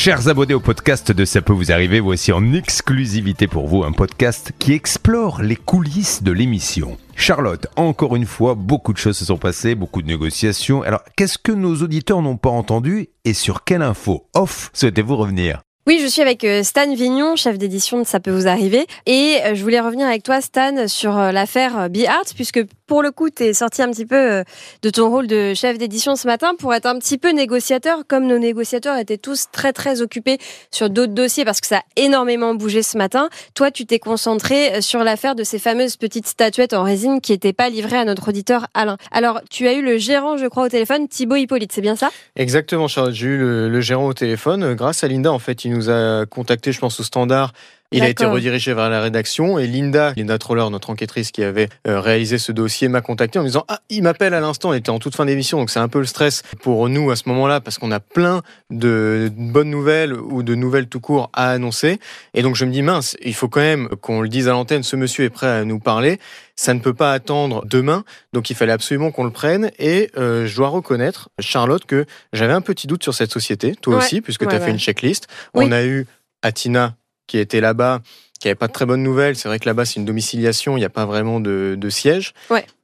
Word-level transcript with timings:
Chers 0.00 0.28
abonnés 0.28 0.54
au 0.54 0.60
podcast 0.60 1.10
de 1.10 1.24
Ça 1.24 1.42
peut 1.42 1.52
vous 1.52 1.72
arriver, 1.72 1.98
voici 1.98 2.30
en 2.30 2.52
exclusivité 2.52 3.48
pour 3.48 3.66
vous 3.66 3.82
un 3.82 3.90
podcast 3.90 4.52
qui 4.60 4.72
explore 4.72 5.42
les 5.42 5.56
coulisses 5.56 6.22
de 6.22 6.30
l'émission. 6.30 6.96
Charlotte, 7.16 7.66
encore 7.74 8.14
une 8.14 8.24
fois, 8.24 8.54
beaucoup 8.54 8.92
de 8.92 8.98
choses 8.98 9.18
se 9.18 9.24
sont 9.24 9.38
passées, 9.38 9.74
beaucoup 9.74 10.00
de 10.00 10.06
négociations. 10.06 10.82
Alors, 10.82 11.02
qu'est-ce 11.16 11.36
que 11.36 11.50
nos 11.50 11.74
auditeurs 11.82 12.22
n'ont 12.22 12.36
pas 12.36 12.48
entendu 12.48 13.08
et 13.24 13.34
sur 13.34 13.64
quelle 13.64 13.82
info 13.82 14.28
off 14.34 14.70
souhaitez-vous 14.72 15.16
revenir? 15.16 15.62
Oui, 15.88 15.98
je 16.00 16.06
suis 16.06 16.22
avec 16.22 16.44
euh, 16.44 16.62
Stan 16.62 16.94
Vignon, 16.94 17.34
chef 17.34 17.58
d'édition 17.58 17.98
de 17.98 18.04
Ça 18.06 18.20
peut 18.20 18.30
vous 18.30 18.46
arriver. 18.46 18.86
Et 19.06 19.38
euh, 19.42 19.56
je 19.56 19.62
voulais 19.64 19.80
revenir 19.80 20.06
avec 20.06 20.22
toi, 20.22 20.40
Stan, 20.40 20.86
sur 20.86 21.18
euh, 21.18 21.32
l'affaire 21.32 21.90
Be 21.90 22.04
Art, 22.06 22.26
puisque 22.36 22.60
pour 22.88 23.02
le 23.02 23.12
coup, 23.12 23.30
tu 23.30 23.44
es 23.44 23.52
sorti 23.52 23.82
un 23.82 23.90
petit 23.90 24.06
peu 24.06 24.42
de 24.82 24.90
ton 24.90 25.08
rôle 25.10 25.28
de 25.28 25.54
chef 25.54 25.78
d'édition 25.78 26.16
ce 26.16 26.26
matin 26.26 26.54
pour 26.58 26.74
être 26.74 26.86
un 26.86 26.98
petit 26.98 27.18
peu 27.18 27.30
négociateur, 27.30 27.98
comme 28.08 28.26
nos 28.26 28.38
négociateurs 28.38 28.98
étaient 28.98 29.18
tous 29.18 29.46
très 29.52 29.72
très 29.72 30.02
occupés 30.02 30.38
sur 30.72 30.90
d'autres 30.90 31.12
dossiers 31.14 31.44
parce 31.44 31.60
que 31.60 31.66
ça 31.66 31.78
a 31.78 31.82
énormément 31.96 32.54
bougé 32.54 32.82
ce 32.82 32.98
matin. 32.98 33.28
Toi, 33.54 33.70
tu 33.70 33.86
t'es 33.86 33.98
concentré 33.98 34.80
sur 34.80 35.04
l'affaire 35.04 35.34
de 35.34 35.44
ces 35.44 35.58
fameuses 35.58 35.96
petites 35.96 36.26
statuettes 36.26 36.72
en 36.72 36.82
résine 36.82 37.20
qui 37.20 37.32
n'étaient 37.32 37.52
pas 37.52 37.68
livrées 37.68 37.98
à 37.98 38.04
notre 38.04 38.28
auditeur 38.28 38.66
Alain. 38.74 38.96
Alors, 39.12 39.40
tu 39.50 39.68
as 39.68 39.74
eu 39.74 39.82
le 39.82 39.98
gérant, 39.98 40.36
je 40.36 40.46
crois, 40.46 40.64
au 40.64 40.68
téléphone, 40.68 41.08
Thibaut 41.08 41.36
Hippolyte, 41.36 41.72
c'est 41.72 41.80
bien 41.80 41.96
ça? 41.96 42.10
Exactement, 42.36 42.88
Charlotte. 42.88 43.14
J'ai 43.14 43.26
eu 43.26 43.38
le, 43.38 43.80
gérant 43.80 44.06
au 44.06 44.14
téléphone. 44.14 44.74
Grâce 44.74 45.04
à 45.04 45.08
Linda, 45.08 45.32
en 45.32 45.38
fait, 45.38 45.64
il 45.64 45.72
nous 45.72 45.90
a 45.90 46.26
contacté, 46.26 46.72
je 46.72 46.80
pense, 46.80 46.98
au 47.00 47.02
standard 47.02 47.52
il 47.90 48.02
a 48.02 48.08
été 48.08 48.26
redirigé 48.26 48.74
vers 48.74 48.90
la 48.90 49.00
rédaction 49.00 49.58
et 49.58 49.66
Linda, 49.66 50.12
Linda 50.16 50.36
Troller, 50.38 50.66
notre 50.70 50.90
enquêtrice 50.90 51.30
qui 51.30 51.42
avait 51.42 51.68
euh, 51.86 52.00
réalisé 52.00 52.36
ce 52.36 52.52
dossier, 52.52 52.88
m'a 52.88 53.00
contacté 53.00 53.38
en 53.38 53.42
me 53.42 53.48
disant 53.48 53.64
Ah, 53.68 53.80
il 53.88 54.02
m'appelle 54.02 54.34
à 54.34 54.40
l'instant, 54.40 54.72
il 54.74 54.78
était 54.78 54.90
en 54.90 54.98
toute 54.98 55.16
fin 55.16 55.24
d'émission, 55.24 55.58
donc 55.58 55.70
c'est 55.70 55.78
un 55.78 55.88
peu 55.88 55.98
le 55.98 56.04
stress 56.04 56.42
pour 56.60 56.88
nous 56.88 57.10
à 57.10 57.16
ce 57.16 57.28
moment-là 57.28 57.60
parce 57.60 57.78
qu'on 57.78 57.90
a 57.90 58.00
plein 58.00 58.42
de 58.70 59.30
bonnes 59.34 59.70
nouvelles 59.70 60.12
ou 60.12 60.42
de 60.42 60.54
nouvelles 60.54 60.86
tout 60.86 61.00
court 61.00 61.30
à 61.32 61.50
annoncer. 61.50 61.98
Et 62.34 62.42
donc 62.42 62.56
je 62.56 62.64
me 62.66 62.70
dis 62.70 62.82
Mince, 62.82 63.16
il 63.24 63.34
faut 63.34 63.48
quand 63.48 63.60
même 63.60 63.88
qu'on 64.00 64.20
le 64.20 64.28
dise 64.28 64.48
à 64.48 64.52
l'antenne, 64.52 64.82
ce 64.82 64.96
monsieur 64.96 65.24
est 65.24 65.30
prêt 65.30 65.48
à 65.48 65.64
nous 65.64 65.78
parler. 65.78 66.18
Ça 66.56 66.74
ne 66.74 66.80
peut 66.80 66.94
pas 66.94 67.12
attendre 67.12 67.64
demain, 67.64 68.04
donc 68.32 68.50
il 68.50 68.56
fallait 68.56 68.72
absolument 68.72 69.12
qu'on 69.12 69.24
le 69.24 69.30
prenne. 69.30 69.70
Et 69.78 70.10
euh, 70.16 70.46
je 70.46 70.56
dois 70.56 70.68
reconnaître, 70.68 71.30
Charlotte, 71.38 71.84
que 71.86 72.04
j'avais 72.32 72.52
un 72.52 72.60
petit 72.60 72.86
doute 72.86 73.02
sur 73.02 73.14
cette 73.14 73.30
société, 73.30 73.76
toi 73.76 73.98
aussi, 73.98 74.20
puisque 74.20 74.46
tu 74.46 74.54
as 74.54 74.60
fait 74.60 74.72
une 74.72 74.78
checklist. 74.78 75.28
On 75.54 75.70
a 75.70 75.84
eu 75.84 76.06
Atina 76.42 76.94
qui 77.28 77.38
était 77.38 77.60
là-bas, 77.60 78.00
qui 78.40 78.48
n'avait 78.48 78.56
pas 78.56 78.66
de 78.66 78.72
très 78.72 78.86
bonnes 78.86 79.04
nouvelles. 79.04 79.36
C'est 79.36 79.48
vrai 79.48 79.60
que 79.60 79.66
là-bas, 79.68 79.84
c'est 79.84 79.96
une 79.96 80.04
domiciliation, 80.04 80.76
il 80.76 80.80
n'y 80.80 80.86
a 80.86 80.90
pas 80.90 81.06
vraiment 81.06 81.38
de, 81.38 81.88
siège. 81.88 82.34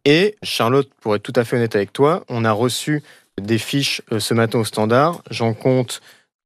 Et 0.05 0.37
Charlotte, 0.45 0.89
pour 1.01 1.17
être 1.17 1.23
tout 1.23 1.33
à 1.35 1.43
fait 1.43 1.57
honnête 1.57 1.75
avec 1.75 1.93
toi, 1.93 2.25
on 2.29 2.45
a 2.45 2.53
reçu 2.53 3.03
des 3.41 3.59
fiches 3.59 4.03
euh, 4.13 4.21
ce 4.21 4.33
matin 4.35 4.61
au 4.61 4.65
standard. 4.65 5.23
J'en 5.31 5.55
compte 5.55 6.01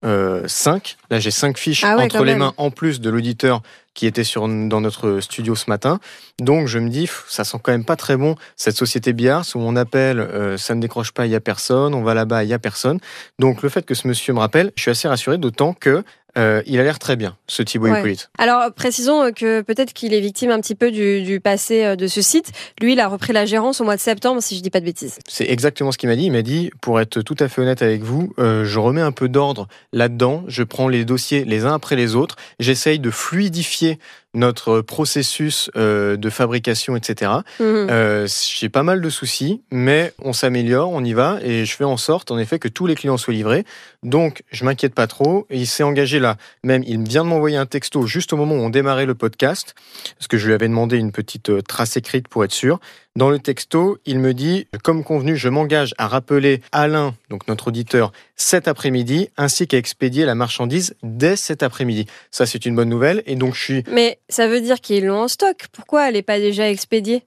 euh, 0.04 0.46
5. 0.46 0.96
Là, 1.10 1.18
j'ai 1.18 1.30
5 1.30 1.58
fiches 1.58 1.84
ah 1.84 1.96
entre 1.98 2.24
les 2.24 2.36
mains, 2.36 2.54
en 2.56 2.70
plus 2.70 3.00
de 3.00 3.10
l'auditeur 3.10 3.62
qui 3.94 4.06
était 4.06 4.22
sur, 4.22 4.46
dans 4.46 4.80
notre 4.80 5.18
studio 5.18 5.56
ce 5.56 5.64
matin. 5.68 5.98
Donc, 6.38 6.68
je 6.68 6.78
me 6.78 6.88
dis, 6.88 7.10
ça 7.26 7.42
sent 7.42 7.58
quand 7.60 7.72
même 7.72 7.84
pas 7.84 7.96
très 7.96 8.16
bon, 8.16 8.36
cette 8.54 8.76
société 8.76 9.12
Biars, 9.12 9.44
où 9.56 9.58
on 9.58 9.74
appelle, 9.74 10.20
euh, 10.20 10.56
ça 10.56 10.76
ne 10.76 10.80
décroche 10.80 11.10
pas, 11.10 11.26
il 11.26 11.30
n'y 11.30 11.34
a 11.34 11.40
personne, 11.40 11.94
on 11.94 12.02
va 12.04 12.14
là-bas, 12.14 12.44
il 12.44 12.46
n'y 12.46 12.52
a 12.52 12.60
personne. 12.60 13.00
Donc, 13.40 13.60
le 13.62 13.68
fait 13.68 13.84
que 13.84 13.94
ce 13.94 14.06
monsieur 14.06 14.32
me 14.34 14.38
rappelle, 14.38 14.70
je 14.76 14.82
suis 14.82 14.90
assez 14.92 15.08
rassuré, 15.08 15.36
d'autant 15.36 15.72
que 15.72 16.04
euh, 16.38 16.62
il 16.66 16.78
a 16.78 16.84
l'air 16.84 16.98
très 16.98 17.16
bien, 17.16 17.36
ce 17.48 17.62
Thibaut 17.62 17.88
Hippolyte. 17.88 18.30
Alors, 18.38 18.72
précisons 18.72 19.32
que 19.32 19.60
peut-être 19.62 19.92
qu'il 19.92 20.14
est 20.14 20.20
victime 20.20 20.50
un 20.50 20.60
petit 20.60 20.76
peu 20.76 20.90
du, 20.90 21.40
passé 21.40 21.84
euh, 21.84 21.96
de 21.96 22.06
ce 22.06 22.22
site. 22.22 22.52
Lui, 22.80 22.92
il 22.92 23.00
a 23.00 23.08
repris 23.08 23.32
la 23.32 23.44
gérance 23.44 23.80
au 23.80 23.84
mois 23.84 23.96
de 23.96 24.00
septembre, 24.00 24.40
si 24.40 24.54
je 24.54 24.60
ne 24.60 24.62
dis 24.62 24.70
pas 24.70 24.80
de 24.80 24.84
bêtises. 24.84 25.18
C'est 25.28 25.50
exactement 25.50 25.90
ce 25.90 25.98
qu'il 25.98 26.08
m'a 26.08 26.16
dit. 26.16 26.26
Il 26.26 26.32
m'a 26.32 26.42
dit, 26.42 26.70
pour 26.80 27.00
être 27.00 27.22
tout 27.22 27.36
à 27.40 27.48
fait 27.48 27.60
honnête 27.60 27.82
avec 27.82 28.02
vous, 28.02 28.32
euh, 28.38 28.64
je 28.64 28.78
remets 28.78 29.00
un 29.00 29.12
peu 29.12 29.28
d'ordre 29.28 29.66
là-dedans. 29.92 30.44
Je 30.46 30.62
prends 30.62 30.88
les 30.88 31.04
dossiers 31.04 31.44
les 31.44 31.64
uns 31.64 31.74
après 31.74 31.96
les 31.96 32.14
autres. 32.14 32.36
J'essaye 32.60 33.00
de 33.00 33.10
fluidifier 33.10 33.98
notre 34.34 34.82
processus 34.82 35.70
euh, 35.76 36.16
de 36.16 36.30
fabrication, 36.30 36.96
etc. 36.96 37.32
Mhm. 37.60 37.66
Euh, 37.90 38.28
j'ai 38.28 38.68
pas 38.68 38.82
mal 38.82 39.00
de 39.00 39.10
soucis, 39.10 39.62
mais 39.70 40.12
on 40.22 40.32
s'améliore, 40.32 40.90
on 40.90 41.02
y 41.02 41.14
va, 41.14 41.38
et 41.42 41.64
je 41.64 41.74
fais 41.74 41.84
en 41.84 41.96
sorte, 41.96 42.30
en 42.30 42.38
effet, 42.38 42.58
que 42.58 42.68
tous 42.68 42.86
les 42.86 42.94
clients 42.94 43.16
soient 43.16 43.34
livrés. 43.34 43.64
Donc, 44.02 44.42
je 44.50 44.64
m'inquiète 44.64 44.94
pas 44.94 45.06
trop. 45.06 45.46
il 45.50 45.66
s'est 45.66 45.82
engagé 45.82 46.18
là. 46.18 46.36
Même, 46.62 46.82
il 46.86 47.02
vient 47.02 47.24
de 47.24 47.28
m'envoyer 47.28 47.56
un 47.56 47.66
texto 47.66 48.06
juste 48.06 48.32
au 48.32 48.36
moment 48.36 48.54
où 48.54 48.60
on 48.60 48.70
démarrait 48.70 49.06
le 49.06 49.14
podcast, 49.14 49.74
parce 50.18 50.28
que 50.28 50.36
je 50.36 50.46
lui 50.46 50.54
avais 50.54 50.68
demandé 50.68 50.98
une 50.98 51.12
petite 51.12 51.48
euh, 51.48 51.62
trace 51.62 51.96
écrite 51.96 52.28
pour 52.28 52.44
être 52.44 52.52
sûr. 52.52 52.80
Dans 53.16 53.30
le 53.30 53.40
texto, 53.40 53.98
il 54.06 54.20
me 54.20 54.32
dit, 54.32 54.68
comme 54.84 55.02
convenu, 55.02 55.36
je 55.36 55.48
m'engage 55.48 55.92
à 55.98 56.06
rappeler 56.06 56.60
Alain, 56.70 57.16
donc 57.30 57.48
notre 57.48 57.68
auditeur, 57.68 58.12
cet 58.36 58.68
après-midi, 58.68 59.28
ainsi 59.36 59.66
qu'à 59.66 59.76
expédier 59.76 60.24
la 60.24 60.36
marchandise 60.36 60.94
dès 61.02 61.34
cet 61.34 61.64
après-midi. 61.64 62.06
Ça, 62.30 62.46
c'est 62.46 62.64
une 62.64 62.76
bonne 62.76 62.88
nouvelle. 62.88 63.22
Et 63.26 63.34
donc, 63.34 63.54
je 63.54 63.60
suis. 63.60 63.84
Mais 63.90 64.20
ça 64.28 64.46
veut 64.46 64.60
dire 64.60 64.80
qu'ils 64.80 65.06
l'ont 65.06 65.22
en 65.22 65.28
stock. 65.28 65.66
Pourquoi 65.72 66.08
elle 66.08 66.14
n'est 66.14 66.22
pas 66.22 66.38
déjà 66.38 66.70
expédiée? 66.70 67.24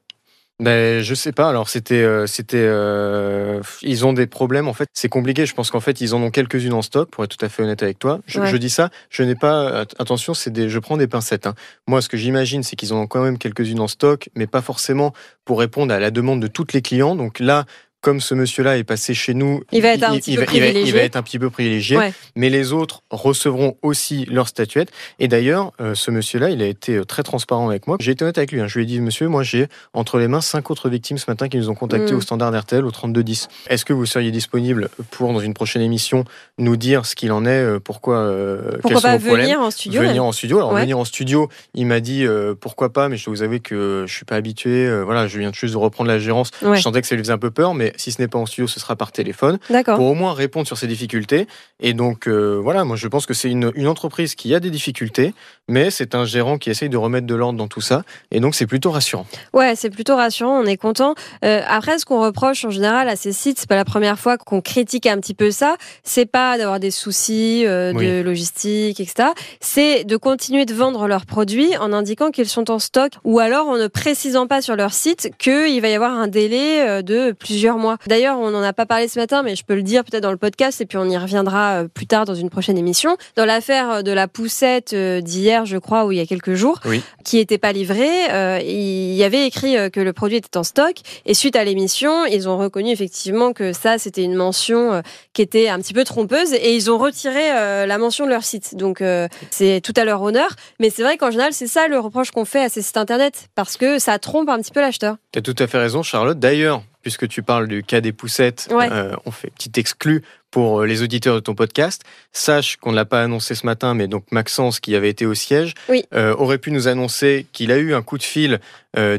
Ben, 0.61 1.01
je 1.01 1.15
sais 1.15 1.31
pas. 1.31 1.49
Alors 1.49 1.69
c'était, 1.69 2.03
euh, 2.03 2.27
c'était, 2.27 2.57
euh, 2.61 3.61
ils 3.81 4.05
ont 4.05 4.13
des 4.13 4.27
problèmes 4.27 4.67
en 4.67 4.73
fait. 4.73 4.87
C'est 4.93 5.09
compliqué. 5.09 5.47
Je 5.47 5.55
pense 5.55 5.71
qu'en 5.71 5.79
fait 5.79 6.01
ils 6.01 6.13
en 6.13 6.21
ont 6.21 6.29
quelques-unes 6.29 6.73
en 6.73 6.83
stock. 6.83 7.09
Pour 7.09 7.23
être 7.23 7.35
tout 7.35 7.43
à 7.43 7.49
fait 7.49 7.63
honnête 7.63 7.81
avec 7.81 7.97
toi, 7.97 8.19
je, 8.27 8.55
dis 8.57 8.69
ça. 8.69 8.91
Je 9.09 9.23
n'ai 9.23 9.33
pas. 9.33 9.85
Attention, 9.97 10.35
c'est 10.35 10.51
des. 10.51 10.69
Je 10.69 10.77
prends 10.77 10.97
des 10.97 11.07
pincettes. 11.07 11.47
Hein. 11.47 11.55
Moi, 11.87 11.99
ce 12.03 12.09
que 12.09 12.15
j'imagine, 12.15 12.61
c'est 12.61 12.75
qu'ils 12.75 12.93
en 12.93 12.97
ont 12.97 13.07
quand 13.07 13.23
même 13.23 13.39
quelques-unes 13.39 13.79
en 13.79 13.87
stock, 13.87 14.29
mais 14.35 14.45
pas 14.45 14.61
forcément 14.61 15.13
pour 15.45 15.57
répondre 15.57 15.91
à 15.91 15.99
la 15.99 16.11
demande 16.11 16.39
de 16.39 16.47
toutes 16.47 16.73
les 16.73 16.83
clients. 16.83 17.15
Donc 17.15 17.39
là, 17.39 17.65
comme 18.01 18.19
ce 18.19 18.33
monsieur-là 18.33 18.77
est 18.79 18.83
passé 18.83 19.13
chez 19.13 19.35
nous, 19.35 19.61
il 19.71 19.83
va 19.83 19.89
être 19.89 20.03
un, 20.03 20.17
petit, 20.17 20.35
peu 20.35 20.45
il 20.53 20.91
va, 20.91 21.01
être 21.01 21.15
un 21.15 21.21
petit 21.21 21.37
peu 21.37 21.51
privilégié. 21.51 21.99
Mais 22.35 22.49
les 22.49 22.73
autres 22.73 23.03
recevront 23.11 23.77
aussi 23.83 24.25
leur 24.25 24.47
statuette. 24.47 24.91
Et 25.19 25.27
d'ailleurs, 25.27 25.71
euh, 25.79 25.93
ce 25.93 26.09
monsieur-là, 26.09 26.49
il 26.49 26.61
a 26.63 26.65
été 26.65 26.95
euh, 26.95 27.05
très 27.05 27.21
transparent 27.21 27.69
avec 27.69 27.85
moi. 27.85 27.97
J'ai 27.99 28.13
été 28.13 28.23
honnête 28.23 28.39
avec 28.39 28.51
lui. 28.51 28.59
Hein. 28.59 28.67
Je 28.67 28.79
lui 28.79 28.83
ai 28.83 28.87
dit, 28.87 28.99
monsieur, 29.01 29.27
moi 29.27 29.43
j'ai 29.43 29.67
entre 29.93 30.17
les 30.17 30.27
mains 30.27 30.41
cinq 30.41 30.71
autres 30.71 30.89
victimes 30.89 31.19
ce 31.19 31.29
matin 31.29 31.47
qui 31.47 31.57
nous 31.57 31.69
ont 31.69 31.75
contactés 31.75 32.13
mm. 32.13 32.17
au 32.17 32.21
standard 32.21 32.59
RTL 32.59 32.83
au 32.83 32.91
3210. 32.91 33.49
Est-ce 33.67 33.85
que 33.85 33.93
vous 33.93 34.07
seriez 34.07 34.31
disponible 34.31 34.89
pour, 35.11 35.31
dans 35.31 35.39
une 35.39 35.53
prochaine 35.53 35.83
émission, 35.83 36.25
nous 36.57 36.77
dire 36.77 37.05
ce 37.05 37.15
qu'il 37.15 37.31
en 37.31 37.45
est, 37.45 37.49
euh, 37.49 37.79
pourquoi, 37.79 38.33
pourquoi 38.81 39.01
pas 39.01 39.17
venir 39.17 39.61
en 39.61 39.69
studio 39.69 40.01
Venir 40.01 40.25
en 40.25 40.31
studio. 40.31 40.57
Alors 40.57 40.75
venir 40.75 40.97
en 40.97 41.05
studio, 41.05 41.49
il 41.75 41.85
m'a 41.85 41.99
dit 41.99 42.25
pourquoi 42.59 42.91
pas, 42.91 43.09
mais 43.09 43.17
je 43.17 43.25
dois 43.25 43.33
vous 43.35 43.43
avouer 43.43 43.59
que 43.59 44.05
je 44.07 44.13
suis 44.13 44.25
pas 44.25 44.35
habitué. 44.35 44.89
voilà, 45.03 45.27
je 45.27 45.37
viens 45.37 45.51
juste 45.53 45.73
de 45.73 45.77
reprendre 45.77 46.09
la 46.09 46.17
gérance. 46.17 46.49
Je 46.61 46.81
sentais 46.81 47.01
que 47.01 47.07
ça 47.07 47.15
lui 47.15 47.21
faisait 47.23 47.33
un 47.33 47.37
peu 47.37 47.51
peur, 47.51 47.75
mais 47.75 47.90
si 47.97 48.11
ce 48.11 48.21
n'est 48.21 48.27
pas 48.27 48.39
en 48.39 48.45
studio, 48.45 48.67
ce 48.67 48.79
sera 48.79 48.95
par 48.95 49.11
téléphone, 49.11 49.59
pour 49.85 50.05
au 50.05 50.13
moins 50.13 50.33
répondre 50.33 50.67
sur 50.67 50.77
ces 50.77 50.87
difficultés. 50.87 51.47
Et 51.79 51.93
donc, 51.93 52.27
euh, 52.27 52.59
voilà, 52.61 52.83
moi 52.83 52.95
je 52.95 53.07
pense 53.07 53.25
que 53.25 53.33
c'est 53.33 53.49
une, 53.49 53.71
entreprise 53.87 54.35
qui 54.35 54.55
a 54.55 54.59
des 54.59 54.69
difficultés, 54.69 55.33
mais 55.67 55.91
c'est 55.91 56.15
un 56.15 56.23
gérant 56.23 56.57
qui 56.57 56.69
essaye 56.69 56.87
de 56.87 56.97
remettre 56.97 57.27
de 57.27 57.35
l'ordre 57.35 57.57
dans 57.57 57.67
tout 57.67 57.81
ça. 57.81 58.03
Et 58.31 58.39
donc, 58.39 58.55
c'est 58.55 58.67
plutôt 58.67 58.91
rassurant. 58.91 59.25
Ouais, 59.53 59.75
c'est 59.75 59.89
plutôt 59.89 60.15
rassurant, 60.15 60.61
on 60.61 60.65
est 60.65 60.77
content. 60.77 61.15
Euh, 61.43 61.61
après, 61.67 61.99
ce 61.99 62.05
qu'on 62.05 62.21
reproche 62.21 62.63
en 62.63 62.69
général 62.69 63.09
à 63.09 63.15
ces 63.15 63.33
sites, 63.33 63.59
c'est 63.59 63.67
pas 63.67 63.75
la 63.75 63.83
première 63.83 64.17
fois 64.17 64.37
qu'on 64.37 64.61
critique 64.61 65.07
un 65.07 65.17
petit 65.19 65.33
peu 65.33 65.51
ça, 65.51 65.75
c'est 66.03 66.25
pas 66.25 66.57
d'avoir 66.57 66.79
des 66.79 66.91
soucis 66.91 67.65
euh, 67.65 67.91
de 67.91 68.21
logistique, 68.21 68.99
etc. 68.99 69.29
C'est 69.59 70.03
de 70.05 70.15
continuer 70.15 70.65
de 70.65 70.73
vendre 70.73 71.07
leurs 71.07 71.25
produits 71.25 71.75
en 71.77 71.91
indiquant 71.91 72.31
qu'ils 72.31 72.47
sont 72.47 72.71
en 72.71 72.79
stock 72.79 73.13
ou 73.23 73.39
alors 73.39 73.67
en 73.67 73.77
ne 73.77 73.87
précisant 73.87 74.47
pas 74.47 74.61
sur 74.61 74.75
leur 74.75 74.93
site 74.93 75.31
qu'il 75.37 75.81
va 75.81 75.89
y 75.89 75.93
avoir 75.93 76.11
un 76.11 76.27
délai 76.27 77.03
de 77.03 77.31
plusieurs 77.31 77.77
mois. 77.77 77.80
D'ailleurs, 78.07 78.37
on 78.39 78.51
n'en 78.51 78.61
a 78.61 78.73
pas 78.73 78.85
parlé 78.85 79.07
ce 79.07 79.19
matin, 79.19 79.43
mais 79.43 79.55
je 79.55 79.63
peux 79.63 79.75
le 79.75 79.83
dire 79.83 80.03
peut-être 80.03 80.23
dans 80.23 80.31
le 80.31 80.37
podcast 80.37 80.81
et 80.81 80.85
puis 80.85 80.97
on 80.97 81.09
y 81.09 81.17
reviendra 81.17 81.81
euh, 81.81 81.87
plus 81.87 82.07
tard 82.07 82.25
dans 82.25 82.35
une 82.35 82.49
prochaine 82.49 82.77
émission. 82.77 83.17
Dans 83.35 83.45
l'affaire 83.45 83.91
euh, 83.91 84.01
de 84.01 84.11
la 84.11 84.27
poussette 84.27 84.93
euh, 84.93 85.21
d'hier, 85.21 85.65
je 85.65 85.77
crois, 85.77 86.05
ou 86.05 86.11
il 86.11 86.17
y 86.17 86.21
a 86.21 86.25
quelques 86.25 86.53
jours, 86.53 86.79
qui 87.23 87.37
n'était 87.37 87.57
pas 87.57 87.71
livrée, 87.71 88.61
il 88.63 89.13
y 89.13 89.23
avait 89.23 89.45
écrit 89.45 89.75
que 89.91 89.99
le 89.99 90.13
produit 90.13 90.37
était 90.37 90.57
en 90.57 90.63
stock 90.63 90.95
et 91.25 91.33
suite 91.33 91.55
à 91.55 91.63
l'émission, 91.63 92.25
ils 92.25 92.49
ont 92.49 92.57
reconnu 92.57 92.91
effectivement 92.91 93.53
que 93.53 93.73
ça, 93.73 93.97
c'était 93.97 94.23
une 94.23 94.35
mention 94.35 95.01
qui 95.33 95.41
était 95.41 95.69
un 95.69 95.79
petit 95.79 95.93
peu 95.93 96.03
trompeuse 96.03 96.53
et 96.53 96.75
ils 96.75 96.89
ont 96.91 96.97
retiré 96.97 97.51
la 97.85 97.97
mention 97.97 98.25
de 98.25 98.31
leur 98.31 98.43
site. 98.43 98.75
Donc 98.75 99.03
c'est 99.49 99.81
tout 99.81 99.93
à 99.95 100.05
leur 100.05 100.21
honneur, 100.21 100.49
mais 100.79 100.89
c'est 100.89 101.03
vrai 101.03 101.17
qu'en 101.17 101.31
général, 101.31 101.53
c'est 101.53 101.67
ça 101.67 101.87
le 101.87 101.99
reproche 101.99 102.31
qu'on 102.31 102.45
fait 102.45 102.63
à 102.63 102.69
ces 102.69 102.81
sites 102.81 102.97
internet 102.97 103.49
parce 103.55 103.77
que 103.77 103.99
ça 103.99 104.17
trompe 104.19 104.49
un 104.49 104.59
petit 104.59 104.71
peu 104.71 104.81
l'acheteur. 104.81 105.17
Tu 105.31 105.39
as 105.39 105.41
tout 105.41 105.55
à 105.57 105.67
fait 105.67 105.77
raison, 105.77 106.03
Charlotte. 106.03 106.39
D'ailleurs, 106.39 106.81
puisque 107.01 107.27
tu 107.27 107.41
parles 107.43 107.67
du 107.67 107.83
cas 107.83 108.01
des 108.01 108.11
poussettes, 108.11 108.67
euh, 108.71 109.15
on 109.25 109.31
fait 109.31 109.49
petit 109.51 109.71
exclu 109.79 110.23
pour 110.51 110.81
euh, 110.81 110.85
les 110.85 111.01
auditeurs 111.01 111.35
de 111.35 111.39
ton 111.39 111.55
podcast. 111.55 112.03
Sache 112.31 112.77
qu'on 112.77 112.91
ne 112.91 112.95
l'a 112.95 113.05
pas 113.05 113.23
annoncé 113.23 113.55
ce 113.55 113.65
matin, 113.65 113.93
mais 113.93 114.07
donc 114.07 114.25
Maxence, 114.31 114.79
qui 114.79 114.95
avait 114.95 115.09
été 115.09 115.25
au 115.25 115.33
siège, 115.33 115.73
euh, 116.13 116.35
aurait 116.35 116.57
pu 116.57 116.71
nous 116.71 116.87
annoncer 116.87 117.47
qu'il 117.51 117.71
a 117.71 117.77
eu 117.77 117.93
un 117.93 118.01
coup 118.01 118.17
de 118.17 118.23
fil 118.23 118.59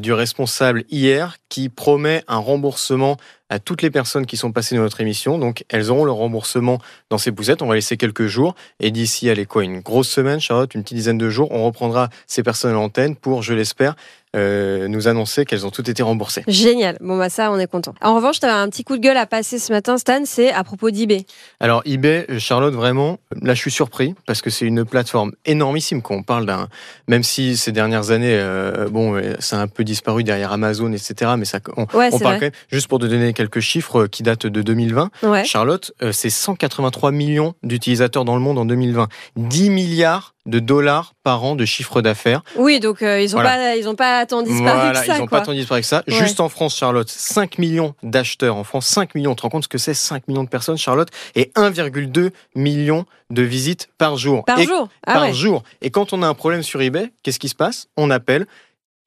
du 0.02 0.12
responsable 0.12 0.84
hier 0.90 1.38
qui 1.48 1.70
promet 1.70 2.22
un 2.28 2.36
remboursement 2.36 3.16
à 3.52 3.58
toutes 3.58 3.82
les 3.82 3.90
personnes 3.90 4.24
qui 4.24 4.38
sont 4.38 4.50
passées 4.50 4.76
dans 4.76 4.82
notre 4.82 5.02
émission. 5.02 5.38
Donc, 5.38 5.64
elles 5.68 5.90
auront 5.90 6.06
le 6.06 6.12
remboursement 6.12 6.78
dans 7.10 7.18
ces 7.18 7.32
poussettes. 7.32 7.60
On 7.60 7.66
va 7.66 7.74
laisser 7.74 7.98
quelques 7.98 8.26
jours. 8.26 8.54
Et 8.80 8.90
d'ici, 8.90 9.28
allez 9.28 9.44
quoi, 9.44 9.62
une 9.62 9.80
grosse 9.80 10.08
semaine, 10.08 10.40
Charlotte, 10.40 10.74
une 10.74 10.82
petite 10.82 10.96
dizaine 10.96 11.18
de 11.18 11.28
jours, 11.28 11.48
on 11.52 11.64
reprendra 11.64 12.08
ces 12.26 12.42
personnes 12.42 12.70
à 12.70 12.74
l'antenne 12.74 13.14
pour, 13.14 13.42
je 13.42 13.52
l'espère, 13.52 13.94
euh, 14.34 14.88
nous 14.88 15.06
annoncer 15.06 15.44
qu'elles 15.44 15.66
ont 15.66 15.70
toutes 15.70 15.90
été 15.90 16.02
remboursées. 16.02 16.42
Génial. 16.48 16.96
Bon, 17.02 17.18
bah 17.18 17.28
ça, 17.28 17.52
on 17.52 17.58
est 17.58 17.66
content. 17.66 17.94
En 18.00 18.14
revanche, 18.14 18.40
tu 18.40 18.46
as 18.46 18.56
un 18.56 18.70
petit 18.70 18.84
coup 18.84 18.96
de 18.96 19.02
gueule 19.02 19.18
à 19.18 19.26
passer 19.26 19.58
ce 19.58 19.70
matin, 19.70 19.98
Stan, 19.98 20.22
c'est 20.24 20.50
à 20.50 20.64
propos 20.64 20.90
d'eBay. 20.90 21.21
Alors, 21.60 21.82
eBay, 21.84 22.26
euh, 22.30 22.38
Charlotte, 22.38 22.74
vraiment, 22.74 23.18
là, 23.40 23.54
je 23.54 23.60
suis 23.60 23.70
surpris 23.70 24.14
parce 24.26 24.42
que 24.42 24.50
c'est 24.50 24.66
une 24.66 24.84
plateforme 24.84 25.32
énormissime 25.44 26.02
quand 26.02 26.14
on 26.14 26.22
parle 26.22 26.46
d'un. 26.46 26.68
Même 27.08 27.22
si 27.22 27.56
ces 27.56 27.72
dernières 27.72 28.10
années, 28.10 28.34
euh, 28.34 28.88
bon, 28.88 29.20
ça 29.38 29.58
a 29.58 29.62
un 29.62 29.68
peu 29.68 29.84
disparu 29.84 30.24
derrière 30.24 30.52
Amazon, 30.52 30.92
etc. 30.92 31.32
Mais 31.38 31.44
ça, 31.44 31.60
on, 31.76 31.86
parle 31.86 32.10
quand 32.10 32.40
même, 32.40 32.50
juste 32.70 32.88
pour 32.88 32.98
te 32.98 33.06
donner 33.06 33.32
quelques 33.32 33.60
chiffres 33.60 34.06
qui 34.06 34.22
datent 34.22 34.46
de 34.46 34.62
2020. 34.62 35.10
Charlotte, 35.44 35.92
c'est 36.12 36.30
183 36.30 37.12
millions 37.12 37.54
d'utilisateurs 37.62 38.24
dans 38.24 38.34
le 38.34 38.42
monde 38.42 38.58
en 38.58 38.64
2020. 38.64 39.08
10 39.36 39.70
milliards 39.70 40.31
de 40.46 40.58
dollars 40.58 41.14
par 41.22 41.44
an 41.44 41.54
de 41.54 41.64
chiffre 41.64 42.02
d'affaires. 42.02 42.42
Oui, 42.56 42.80
donc 42.80 42.98
ils 43.00 43.32
n'ont 43.32 43.42
pas, 43.42 43.76
ils 43.76 43.88
ont 43.88 43.94
pas 43.94 44.26
tant 44.26 44.42
disparu 44.42 44.92
que 44.92 44.98
ça. 44.98 45.16
Ils 45.16 45.20
n'ont 45.20 45.26
pas 45.26 45.40
tant 45.40 45.52
disparu 45.52 45.80
que 45.80 45.86
ça. 45.86 46.02
Juste 46.06 46.40
en 46.40 46.48
France, 46.48 46.76
Charlotte, 46.76 47.08
5 47.08 47.58
millions 47.58 47.94
d'acheteurs 48.02 48.56
en 48.56 48.64
France, 48.64 48.86
5 48.86 49.14
millions. 49.14 49.32
Tu 49.32 49.36
te 49.36 49.42
rends 49.42 49.50
compte 49.50 49.64
ce 49.64 49.68
que 49.68 49.78
c'est 49.78 49.94
5 49.94 50.28
millions 50.28 50.44
de 50.44 50.48
personnes, 50.48 50.76
Charlotte, 50.76 51.08
et 51.34 51.52
1,2 51.56 52.30
million 52.54 53.06
de 53.30 53.42
visites 53.42 53.88
par 53.98 54.16
jour. 54.16 54.44
Par 54.44 54.60
jour 54.60 54.88
ah 55.06 55.14
Par 55.14 55.32
jour. 55.32 55.62
Et 55.80 55.90
quand 55.90 56.12
on 56.12 56.22
a 56.22 56.26
un 56.26 56.34
problème 56.34 56.62
sur 56.62 56.82
eBay, 56.82 57.12
qu'est-ce 57.22 57.38
qui 57.38 57.48
se 57.48 57.54
passe? 57.54 57.88
On 57.96 58.10
appelle 58.10 58.46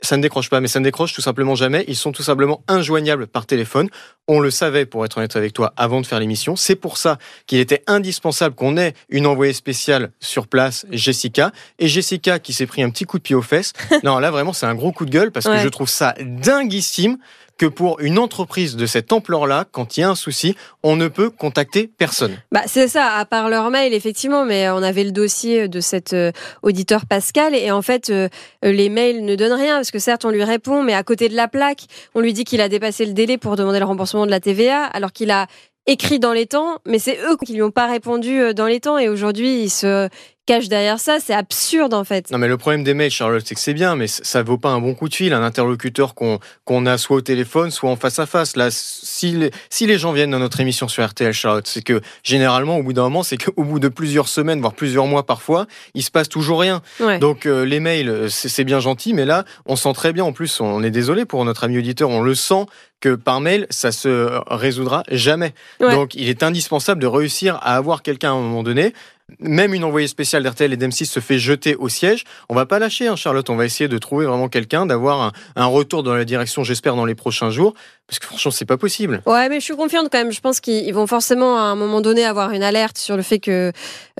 ça 0.01 0.18
ne 0.18 0.21
décroche 0.21 0.50
pas, 0.50 0.59
mais 0.59 0.68
ça 0.68 0.80
ne 0.80 0.83
décroche 0.83 1.13
tout 1.13 1.21
simplement 1.21 1.56
jamais. 1.56 1.86
Ils 1.88 1.95
sont 1.95 2.12
tout 2.12 2.24
simplement 2.24 2.63
injoignables 2.68 3.27
par 3.27 3.45
téléphone. 3.45 3.89
On 4.27 4.39
le 4.39 4.51
savait, 4.51 4.86
pour 4.86 5.06
être 5.06 5.18
honnête 5.18 5.36
avec 5.36 5.53
toi, 5.53 5.74
avant 5.77 6.01
de 6.01 6.06
faire 6.06 6.19
l'émission. 6.19 6.56
C'est 6.56 6.75
pour 6.75 6.97
ça 6.97 7.18
qu'il 7.47 7.59
était 7.59 7.83
indispensable 7.88 8.56
qu'on 8.56 8.77
ait 8.77 8.94
une 9.09 9.25
envoyée 9.25 9.53
spéciale 9.53 10.12
sur 10.19 10.47
place, 10.47 10.86
Jessica. 10.92 11.51
Et 11.80 11.88
Jessica 11.88 12.39
qui 12.39 12.53
s'est 12.53 12.65
pris 12.65 12.83
un 12.83 12.89
petit 12.89 13.06
coup 13.06 13.18
de 13.18 13.24
pied 13.24 13.36
aux 13.36 13.42
fesses. 13.42 13.74
non, 14.03 14.19
là 14.19 14.31
vraiment, 14.31 14.53
c'est 14.53 14.65
un 14.65 14.75
gros 14.75 14.92
coup 14.92 15.06
de 15.06 15.12
gueule 15.12 15.31
parce 15.31 15.45
que 15.45 15.59
je 15.59 15.69
trouve 15.69 15.89
ça 15.89 16.13
dinguissime 16.21 17.18
que 17.57 17.65
pour 17.65 17.99
une 18.01 18.19
entreprise 18.19 18.75
de 18.75 18.85
cette 18.85 19.13
ampleur-là, 19.13 19.65
quand 19.71 19.97
il 19.97 20.01
y 20.01 20.03
a 20.03 20.09
un 20.09 20.15
souci, 20.15 20.55
on 20.83 20.95
ne 20.95 21.07
peut 21.07 21.29
contacter 21.29 21.89
personne. 21.97 22.35
Bah, 22.51 22.63
c'est 22.65 22.87
ça, 22.87 23.13
à 23.13 23.25
part 23.25 23.49
leur 23.49 23.69
mail, 23.69 23.93
effectivement, 23.93 24.45
mais 24.45 24.69
on 24.69 24.83
avait 24.83 25.03
le 25.03 25.11
dossier 25.11 25.67
de 25.67 25.79
cet 25.79 26.13
euh, 26.13 26.31
auditeur 26.63 27.05
Pascal, 27.05 27.55
et 27.55 27.71
en 27.71 27.81
fait, 27.81 28.09
euh, 28.09 28.27
les 28.61 28.89
mails 28.89 29.23
ne 29.23 29.35
donnent 29.35 29.53
rien, 29.53 29.75
parce 29.75 29.91
que 29.91 29.99
certes, 29.99 30.25
on 30.25 30.29
lui 30.29 30.43
répond, 30.43 30.83
mais 30.83 30.93
à 30.93 31.03
côté 31.03 31.29
de 31.29 31.35
la 31.35 31.47
plaque, 31.47 31.85
on 32.13 32.19
lui 32.19 32.33
dit 32.33 32.43
qu'il 32.43 32.61
a 32.61 32.69
dépassé 32.69 33.05
le 33.05 33.13
délai 33.13 33.37
pour 33.37 33.55
demander 33.55 33.79
le 33.79 33.85
remboursement 33.85 34.25
de 34.25 34.31
la 34.31 34.39
TVA, 34.39 34.83
alors 34.83 35.13
qu'il 35.13 35.31
a 35.31 35.47
écrit 35.87 36.19
dans 36.19 36.33
les 36.33 36.47
temps, 36.47 36.79
mais 36.85 36.99
c'est 36.99 37.19
eux 37.29 37.37
qui 37.45 37.53
lui 37.53 37.61
ont 37.61 37.71
pas 37.71 37.87
répondu 37.87 38.39
euh, 38.39 38.53
dans 38.53 38.65
les 38.65 38.79
temps 38.79 38.97
et 38.97 39.07
aujourd'hui 39.07 39.61
ils 39.61 39.69
se 39.69 40.09
cachent 40.45 40.69
derrière 40.69 41.00
ça, 41.00 41.19
c'est 41.19 41.33
absurde 41.33 41.94
en 41.94 42.03
fait. 42.03 42.31
Non 42.31 42.38
mais 42.38 42.47
le 42.47 42.57
problème 42.57 42.83
des 42.83 42.94
mails, 42.94 43.12
Charlotte, 43.12 43.44
c'est 43.45 43.56
que 43.56 43.62
c'est 43.62 43.74
bien, 43.74 43.95
mais 43.95 44.07
ça 44.07 44.44
vaut 44.44 44.57
pas 44.57 44.69
un 44.69 44.80
bon 44.80 44.94
coup 44.94 45.09
de 45.09 45.15
fil, 45.15 45.33
un 45.33 45.44
interlocuteur 45.44 46.13
qu'on 46.15 46.86
a 46.86 46.97
soit 46.97 47.18
au 47.18 47.21
téléphone, 47.21 47.71
soit 47.71 47.89
en 47.89 47.95
face 47.95 48.19
à 48.19 48.25
face. 48.25 48.56
Là, 48.56 48.69
si 48.71 49.31
les, 49.31 49.51
si 49.69 49.88
les 49.88 49.97
gens 49.97 50.12
viennent 50.12 50.31
dans 50.31 50.39
notre 50.39 50.59
émission 50.59 50.88
sur 50.88 51.06
RTL, 51.06 51.33
Charlotte, 51.33 51.68
c'est 51.68 51.83
que 51.83 52.01
généralement 52.24 52.77
au 52.77 52.83
bout 52.83 52.94
d'un 52.94 53.03
moment, 53.03 53.24
c'est 53.24 53.38
qu'au 53.38 53.63
bout 53.63 53.80
de 53.80 53.88
plusieurs 53.88 54.27
semaines, 54.27 54.62
voire 54.62 54.74
plusieurs 54.74 55.07
mois 55.07 55.25
parfois, 55.25 55.65
il 55.94 56.03
se 56.03 56.12
passe 56.12 56.30
toujours 56.30 56.59
rien. 56.59 56.81
Donc 57.19 57.45
euh, 57.45 57.65
les 57.65 57.80
mails, 57.80 58.27
c'est 58.30 58.63
bien 58.63 58.80
gentil, 58.80 59.13
mais 59.13 59.25
là, 59.25 59.45
on 59.65 59.75
sent 59.75 59.94
très 59.94 60.13
bien. 60.13 60.24
En 60.24 60.33
plus, 60.33 60.62
on 60.62 60.83
est 60.83 60.91
désolé 60.91 61.25
pour 61.25 61.44
notre 61.45 61.63
ami 61.63 61.77
auditeur, 61.77 62.09
on 62.09 62.21
le 62.21 62.36
sent 62.36 62.65
que 63.01 63.13
par 63.13 63.41
mail, 63.41 63.68
ça 63.69 63.91
se 63.91 64.31
résoudra 64.48 65.03
jamais. 65.12 65.53
Donc, 65.80 66.15
il 66.15 66.30
est 66.30 66.44
indispensable 66.44 67.01
de 67.01 67.07
réussir 67.07 67.56
à 67.62 67.75
avoir 67.75 68.01
quelqu'un 68.01 68.30
à 68.30 68.33
un 68.33 68.41
moment 68.41 68.63
donné. 68.63 68.94
Même 69.39 69.74
une 69.74 69.83
envoyée 69.83 70.07
spéciale 70.07 70.44
d'RTL 70.44 70.72
et 70.72 70.77
d'M6 70.77 71.06
se 71.06 71.19
fait 71.19 71.39
jeter 71.39 71.75
au 71.75 71.89
siège. 71.89 72.25
On 72.48 72.54
va 72.54 72.68
pas 72.68 72.77
lâcher, 72.77 73.07
hein, 73.07 73.16
Charlotte. 73.16 73.50
On 73.50 73.56
va 73.56 73.66
essayer 73.66 73.88
de 73.88 73.98
trouver 73.98 74.27
vraiment 74.27 74.50
quelqu'un, 74.50 74.86
d'avoir 74.86 75.33
un, 75.56 75.66
retour 75.66 76.04
dans 76.04 76.13
la 76.13 76.25
direction, 76.25 76.63
j'espère, 76.63 76.95
dans 76.95 77.06
les 77.06 77.16
prochains 77.16 77.50
jours. 77.50 77.74
Parce 78.06 78.19
que 78.19 78.27
franchement, 78.27 78.51
c'est 78.51 78.66
pas 78.66 78.77
possible. 78.77 79.24
Ouais, 79.25 79.50
mais 79.50 79.60
je 79.60 79.66
suis 79.66 79.75
confiante 79.75 80.10
quand 80.12 80.19
même. 80.19 80.31
Je 80.31 80.42
pense 80.42 80.60
qu'ils 80.60 80.94
vont 80.94 81.07
forcément 81.07 81.57
à 81.57 81.62
un 81.62 81.75
moment 81.75 82.01
donné 82.01 82.24
avoir 82.24 82.51
une 82.51 82.62
alerte 82.62 83.00
sur 83.00 83.18
le 83.18 83.24
fait 83.24 83.39
que 83.39 83.72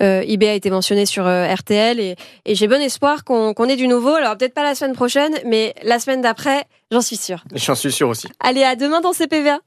euh, 0.02 0.22
a 0.22 0.54
été 0.54 0.72
mentionné 0.72 1.06
sur 1.06 1.28
euh, 1.28 1.54
RTL. 1.54 2.00
Et, 2.00 2.16
j'ai 2.48 2.68
bon 2.68 2.81
espoir 2.81 3.24
qu'on 3.24 3.54
ait 3.69 3.75
du 3.75 3.88
nouveau. 3.88 4.16
Alors 4.16 4.36
peut-être 4.38 4.56
pas 4.56 4.63
la 4.63 4.74
semaine 4.74 4.96
prochaine, 4.96 5.36
mais 5.46 5.75
la 5.84 6.00
semaine 6.00 6.22
d'après, 6.22 6.63
j'en 6.92 7.02
suis 7.02 7.18
sûre. 7.18 7.44
J'en 7.54 7.75
suis 7.75 7.92
sûr 7.92 8.10
aussi. 8.10 8.28
Allez, 8.40 8.63
à 8.63 8.75
demain 8.75 9.02
dans 9.02 9.13
CPVA. 9.13 9.60